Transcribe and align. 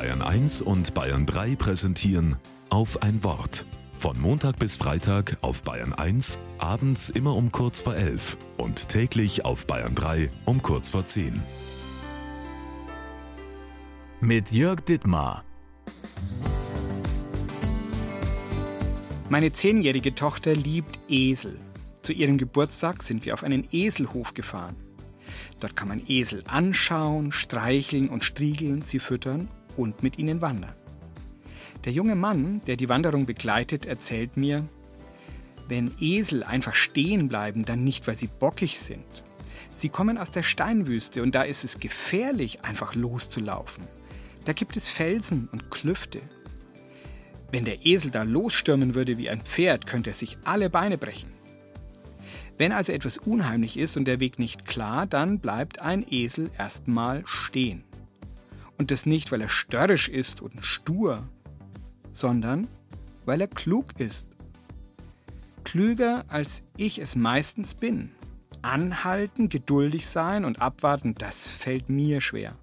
Bayern 0.00 0.22
1 0.22 0.62
und 0.62 0.94
Bayern 0.94 1.26
3 1.26 1.56
präsentieren 1.56 2.36
auf 2.70 3.02
ein 3.02 3.22
Wort. 3.22 3.66
Von 3.92 4.18
Montag 4.18 4.58
bis 4.58 4.78
Freitag 4.78 5.36
auf 5.42 5.62
Bayern 5.62 5.92
1, 5.92 6.38
abends 6.56 7.10
immer 7.10 7.36
um 7.36 7.52
kurz 7.52 7.80
vor 7.80 7.94
11 7.94 8.38
und 8.56 8.88
täglich 8.88 9.44
auf 9.44 9.66
Bayern 9.66 9.94
3 9.94 10.30
um 10.46 10.62
kurz 10.62 10.88
vor 10.88 11.04
10. 11.04 11.42
Mit 14.22 14.50
Jörg 14.52 14.80
Dittmar. 14.80 15.44
Meine 19.28 19.52
zehnjährige 19.52 20.14
Tochter 20.14 20.54
liebt 20.54 20.98
Esel. 21.10 21.60
Zu 22.00 22.14
ihrem 22.14 22.38
Geburtstag 22.38 23.02
sind 23.02 23.26
wir 23.26 23.34
auf 23.34 23.44
einen 23.44 23.68
Eselhof 23.70 24.32
gefahren. 24.32 24.76
Dort 25.60 25.76
kann 25.76 25.88
man 25.88 26.02
Esel 26.06 26.42
anschauen, 26.48 27.32
streicheln 27.32 28.08
und 28.08 28.24
striegeln, 28.24 28.82
sie 28.82 28.98
füttern 28.98 29.48
und 29.76 30.02
mit 30.02 30.18
ihnen 30.18 30.40
wandern. 30.40 30.74
Der 31.84 31.92
junge 31.92 32.14
Mann, 32.14 32.60
der 32.66 32.76
die 32.76 32.88
Wanderung 32.88 33.26
begleitet, 33.26 33.86
erzählt 33.86 34.36
mir, 34.36 34.66
wenn 35.68 35.92
Esel 36.00 36.42
einfach 36.42 36.74
stehen 36.74 37.28
bleiben, 37.28 37.64
dann 37.64 37.84
nicht, 37.84 38.06
weil 38.06 38.16
sie 38.16 38.26
bockig 38.26 38.78
sind. 38.80 39.24
Sie 39.68 39.88
kommen 39.88 40.18
aus 40.18 40.30
der 40.30 40.42
Steinwüste 40.42 41.22
und 41.22 41.34
da 41.34 41.42
ist 41.42 41.64
es 41.64 41.80
gefährlich, 41.80 42.64
einfach 42.64 42.94
loszulaufen. 42.94 43.84
Da 44.44 44.52
gibt 44.52 44.76
es 44.76 44.88
Felsen 44.88 45.48
und 45.52 45.70
Klüfte. 45.70 46.20
Wenn 47.50 47.64
der 47.64 47.86
Esel 47.86 48.10
da 48.10 48.24
losstürmen 48.24 48.94
würde 48.94 49.16
wie 49.16 49.30
ein 49.30 49.40
Pferd, 49.40 49.86
könnte 49.86 50.10
er 50.10 50.14
sich 50.14 50.36
alle 50.44 50.70
Beine 50.70 50.98
brechen. 50.98 51.32
Wenn 52.60 52.72
also 52.72 52.92
etwas 52.92 53.16
unheimlich 53.16 53.78
ist 53.78 53.96
und 53.96 54.04
der 54.04 54.20
Weg 54.20 54.38
nicht 54.38 54.66
klar, 54.66 55.06
dann 55.06 55.38
bleibt 55.38 55.78
ein 55.78 56.04
Esel 56.06 56.50
erstmal 56.58 57.22
stehen. 57.24 57.84
Und 58.76 58.90
das 58.90 59.06
nicht, 59.06 59.32
weil 59.32 59.40
er 59.40 59.48
störrisch 59.48 60.10
ist 60.10 60.42
und 60.42 60.62
stur, 60.62 61.26
sondern 62.12 62.68
weil 63.24 63.40
er 63.40 63.46
klug 63.48 63.98
ist. 63.98 64.26
Klüger 65.64 66.26
als 66.28 66.62
ich 66.76 66.98
es 66.98 67.16
meistens 67.16 67.72
bin. 67.72 68.10
Anhalten, 68.60 69.48
geduldig 69.48 70.06
sein 70.06 70.44
und 70.44 70.60
abwarten, 70.60 71.14
das 71.14 71.46
fällt 71.46 71.88
mir 71.88 72.20
schwer. 72.20 72.56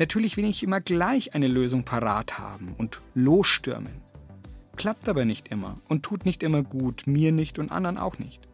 Natürlich 0.00 0.36
will 0.36 0.46
ich 0.46 0.64
immer 0.64 0.80
gleich 0.80 1.36
eine 1.36 1.46
Lösung 1.46 1.84
parat 1.84 2.36
haben 2.40 2.74
und 2.78 2.98
losstürmen. 3.14 4.02
Klappt 4.74 5.08
aber 5.08 5.24
nicht 5.24 5.46
immer 5.52 5.76
und 5.88 6.02
tut 6.02 6.24
nicht 6.24 6.42
immer 6.42 6.64
gut, 6.64 7.06
mir 7.06 7.30
nicht 7.30 7.60
und 7.60 7.70
anderen 7.70 7.96
auch 7.96 8.18
nicht. 8.18 8.48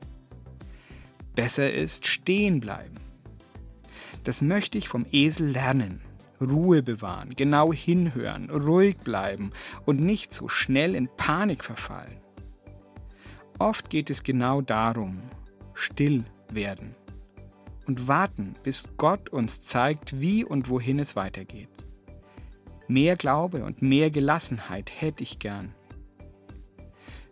Besser 1.39 1.73
ist 1.73 2.05
stehen 2.05 2.59
bleiben. 2.59 2.97
Das 4.25 4.41
möchte 4.41 4.77
ich 4.77 4.89
vom 4.89 5.07
Esel 5.13 5.51
lernen. 5.51 6.01
Ruhe 6.41 6.83
bewahren, 6.83 7.31
genau 7.37 7.73
hinhören, 7.73 8.51
ruhig 8.51 8.99
bleiben 8.99 9.53
und 9.87 10.01
nicht 10.01 10.35
so 10.35 10.49
schnell 10.49 10.97
in 10.97 11.09
Panik 11.17 11.63
verfallen. 11.63 12.19
Oft 13.61 13.89
geht 13.89 14.11
es 14.11 14.25
genau 14.25 14.63
darum, 14.63 15.21
still 15.75 16.25
werden 16.51 16.97
und 17.87 18.09
warten, 18.09 18.57
bis 18.65 18.89
Gott 18.97 19.29
uns 19.29 19.63
zeigt, 19.63 20.21
wie 20.21 20.45
und 20.45 20.69
wohin 20.69 20.99
es 20.99 21.15
weitergeht. 21.15 21.69
Mehr 22.89 23.15
Glaube 23.15 23.63
und 23.65 23.81
mehr 23.81 24.11
Gelassenheit 24.11 24.91
hätte 24.93 25.23
ich 25.23 25.39
gern. 25.39 25.73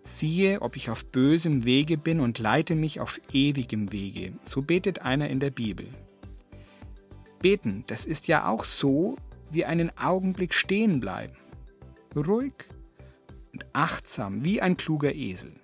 Siehe, 0.06 0.62
ob 0.62 0.76
ich 0.76 0.88
auf 0.88 1.04
bösem 1.04 1.64
Wege 1.64 1.98
bin 1.98 2.20
und 2.20 2.38
leite 2.38 2.76
mich 2.76 3.00
auf 3.00 3.20
ewigem 3.32 3.90
Wege. 3.90 4.34
So 4.44 4.62
betet 4.62 5.00
einer 5.00 5.28
in 5.28 5.40
der 5.40 5.50
Bibel. 5.50 5.88
Beten, 7.40 7.82
das 7.88 8.06
ist 8.06 8.28
ja 8.28 8.48
auch 8.48 8.62
so, 8.62 9.16
wie 9.50 9.64
einen 9.64 9.90
Augenblick 9.98 10.54
stehen 10.54 11.00
bleiben. 11.00 11.36
Ruhig 12.14 12.52
und 13.52 13.66
achtsam 13.72 14.44
wie 14.44 14.62
ein 14.62 14.76
kluger 14.76 15.12
Esel. 15.12 15.54